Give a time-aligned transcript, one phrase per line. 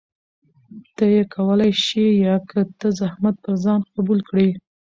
[0.95, 4.49] ته يې کولى شې يا که ته زحمت پر ځان قبول کړي؟